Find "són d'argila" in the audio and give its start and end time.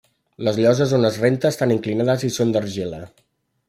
2.41-3.09